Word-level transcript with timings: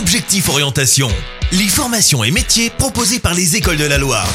Objectif 0.00 0.48
Orientation, 0.48 1.08
les 1.52 1.68
formations 1.68 2.24
et 2.24 2.30
métiers 2.30 2.70
proposés 2.70 3.18
par 3.18 3.34
les 3.34 3.56
écoles 3.56 3.76
de 3.76 3.84
la 3.84 3.98
Loire. 3.98 4.26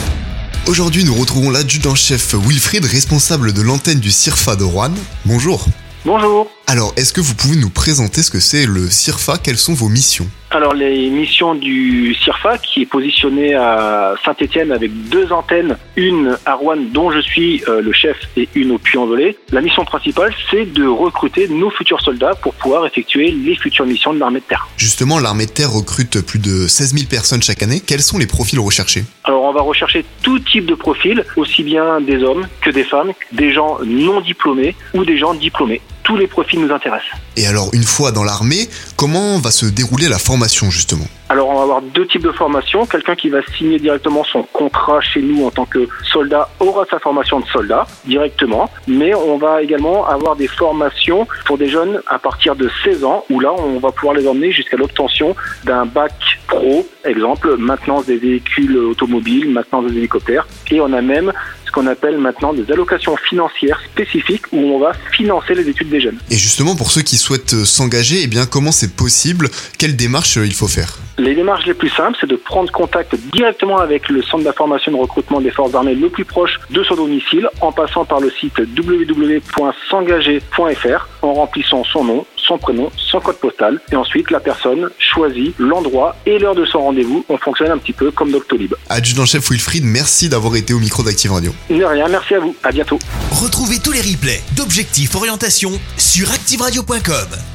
Aujourd'hui, 0.67 1.03
nous 1.03 1.15
retrouvons 1.15 1.49
l'adjudant-chef 1.49 2.35
Wilfried, 2.35 2.85
responsable 2.85 3.51
de 3.51 3.64
l'antenne 3.64 4.00
du 4.00 4.12
CIRFA 4.12 4.56
de 4.56 4.64
Rouen. 4.64 4.92
Bonjour. 5.25 5.66
Bonjour. 6.06 6.48
Alors, 6.67 6.93
est-ce 6.98 7.14
que 7.14 7.22
vous 7.22 7.36
pouvez 7.36 7.58
nous 7.58 7.70
présenter 7.70 8.23
ce 8.23 8.32
que 8.32 8.39
c'est 8.39 8.66
le 8.66 8.89
CIRFA? 8.89 9.38
Quelles 9.38 9.57
sont 9.57 9.75
vos 9.75 9.88
missions? 9.88 10.27
Alors 10.50 10.73
les 10.73 11.09
missions 11.09 11.54
du 11.54 12.16
CIRFA 12.16 12.57
qui 12.57 12.84
est 12.84 12.86
positionné 12.86 13.54
à 13.55 14.16
Saint-Étienne 14.23 14.71
avec 14.71 15.09
deux 15.09 15.31
antennes, 15.31 15.77
une 15.95 16.38
à 16.45 16.54
Rouen 16.54 16.77
dont 16.93 17.12
je 17.12 17.20
suis 17.20 17.62
euh, 17.67 17.81
le 17.81 17.91
chef 17.91 18.16
et 18.38 18.48
une 18.55 18.71
au 18.71 18.77
Puy-en-Velay. 18.77 19.36
La 19.52 19.62
mission 19.62 19.84
principale 19.84 20.34
c'est 20.49 20.66
de 20.66 20.88
recruter 20.88 21.49
nos 21.49 21.70
futurs 21.70 21.99
soldats 21.99 22.36
pour 22.36 22.54
pouvoir 22.54 22.86
effectuer 22.86 23.32
les 23.32 23.55
futures 23.55 23.86
missions 23.86 24.13
de 24.13 24.20
l'armée 24.20 24.39
de 24.39 24.45
terre. 24.45 24.68
Justement, 24.77 25.20
l'armée 25.20 25.45
de 25.45 25.52
terre 25.52 25.71
recrute 25.71 26.21
plus 26.21 26.39
de 26.39 26.68
16 26.68 26.93
000 26.93 27.07
personnes 27.09 27.44
chaque 27.44 27.61
année. 27.61 27.81
Quels 27.86 28.02
sont 28.02 28.17
les 28.17 28.27
profils 28.27 28.59
recherchés? 28.59 29.03
Alors 29.25 29.44
on 29.44 29.52
va 29.52 29.61
rechercher 29.61 30.05
tout 30.23 30.39
type 30.39 30.67
de 30.67 30.75
profil, 30.75 31.25
aussi 31.36 31.63
bien 31.63 32.00
des 32.00 32.23
hommes 32.23 32.47
que 32.61 32.70
des 32.70 32.86
femmes, 32.86 33.11
des 33.34 33.52
gens 33.52 33.80
non 33.86 34.22
diplômés 34.22 34.73
ou 34.94 35.03
des 35.03 35.17
gens 35.17 35.34
diplômés. 35.34 35.81
Tous 36.05 36.16
les 36.16 36.27
profils 36.27 36.59
nous 36.59 36.72
intéressent. 36.72 37.20
Et 37.36 37.48
alors, 37.48 37.72
une 37.73 37.84
fois 37.84 38.12
dans 38.12 38.23
l'armée, 38.23 38.70
comment 38.95 39.40
va 39.40 39.50
se 39.50 39.66
dérouler 39.66 40.08
la 40.08 40.20
formation 40.20 40.70
justement? 40.70 41.08
Alors 41.30 41.50
on 41.50 41.55
va 41.55 41.64
avoir 41.64 41.81
deux 41.81 42.05
types 42.05 42.22
de 42.22 42.31
formations. 42.31 42.86
Quelqu'un 42.86 43.16
qui 43.16 43.30
va 43.30 43.40
signer 43.58 43.80
directement 43.80 44.23
son 44.23 44.44
contrat 44.44 45.02
chez 45.02 45.23
nous 45.23 45.44
en 45.44 45.50
tant 45.50 45.66
que 45.66 45.88
soldat 46.04 46.48
aura 46.59 46.86
sa 46.86 47.00
formation 47.00 47.40
de 47.40 47.45
soldat 47.48 47.88
directement, 48.05 48.70
mais 48.88 49.16
on 49.16 49.38
va 49.38 49.64
également 49.64 50.05
avoir 50.05 50.36
des 50.36 50.48
formations 50.48 51.28
pour 51.45 51.58
des 51.58 51.68
jeunes 51.68 52.00
à 52.06 52.20
partir 52.20 52.56
de 52.56 52.70
16 52.84 53.03
ans 53.03 53.26
où 53.31 53.40
là 53.40 53.52
on 53.58 53.80
va 53.80 53.92
pouvoir 53.92 54.14
les 54.14 54.28
emmener 54.28 54.52
jusqu'à 54.52 54.78
l'obtention 54.78 55.36
d'un 55.64 55.88
bac 55.88 56.14
pro, 56.48 56.88
exemple 57.03 57.58
maintenance 57.58 58.06
des 58.06 58.17
véhicules 58.17 58.78
automobiles, 58.78 59.50
maintenance 59.50 59.92
des 59.92 59.97
hélicoptères, 59.97 60.47
et 60.69 60.80
on 60.80 60.94
a 60.94 61.02
même 61.02 61.34
qu'on 61.76 61.86
appelle 61.88 62.18
maintenant 62.18 62.54
des 62.54 62.72
allocations 62.72 63.18
financières 63.18 63.81
spécifiques 63.92 64.45
où 64.54 64.59
on 64.59 64.80
va 64.80 64.94
financer 65.12 65.54
les 65.54 65.68
études 65.68 65.90
des 65.90 66.00
jeunes. 66.00 66.18
Et 66.31 66.38
justement, 66.38 66.78
pour 66.78 66.90
ceux 66.90 67.02
qui 67.02 67.18
souhaitent 67.18 67.54
euh, 67.54 67.66
s'engager, 67.66 68.22
eh 68.23 68.28
bien, 68.28 68.45
comment 68.45 68.72
c'est 68.72 68.95
possible? 68.95 69.50
Quelle 69.78 69.98
démarche 69.98 70.38
euh, 70.38 70.46
il 70.46 70.53
faut 70.53 70.70
faire? 70.70 70.98
Les 71.18 71.36
démarches 71.36 71.66
les 71.66 71.73
plus 71.73 71.90
simples, 71.90 72.18
c'est 72.20 72.30
de 72.30 72.36
prendre 72.38 72.72
contact 72.72 73.16
directement 73.34 73.78
avec 73.78 74.08
le 74.09 74.22
centre 74.22 74.44
d'information 74.46 74.94
de 74.94 74.98
recrutement 74.98 75.42
des 75.42 75.52
forces 75.52 75.76
armées 75.76 75.96
le 75.96 76.09
plus 76.09 76.26
proche 76.26 76.59
de 76.70 76.81
son 76.84 76.96
domicile 76.96 77.50
en 77.62 77.73
passant 77.73 78.06
par 78.06 78.22
le 78.22 78.31
site 78.31 78.59
www.s'engager.fr 78.59 81.08
en 81.22 81.34
remplissant 81.34 81.84
son 81.84 82.06
nom, 82.06 82.26
son 82.45 82.57
prénom, 82.57 82.91
son 82.97 83.19
code 83.19 83.38
postal 83.38 83.79
et 83.91 83.95
ensuite 83.95 84.31
la 84.31 84.39
personne 84.39 84.89
choisit 84.99 85.53
l'endroit 85.57 86.15
et 86.25 86.39
l'heure 86.39 86.55
de 86.55 86.65
son 86.65 86.79
rendez-vous. 86.79 87.25
On 87.29 87.38
fonctionne 87.38 87.71
un 87.71 87.77
petit 87.77 87.93
peu 87.93 88.11
comme 88.11 88.31
Doctolib. 88.31 88.73
Adjudant-chef 88.89 89.49
Wilfried, 89.49 89.83
merci 89.83 90.29
d'avoir 90.29 90.55
été 90.55 90.73
au 90.73 90.79
micro 90.79 91.03
d'Active 91.03 91.31
Radio. 91.31 91.53
De 91.69 91.83
rien, 91.83 92.07
merci 92.07 92.35
à 92.35 92.39
vous. 92.39 92.55
À 92.63 92.71
bientôt. 92.71 92.99
Retrouvez 93.31 93.79
tous 93.79 93.91
les 93.91 94.01
replays 94.01 94.41
d'Objectif 94.55 95.16
Orientation 95.16 95.71
sur 95.97 96.31
activeradio.com. 96.31 97.55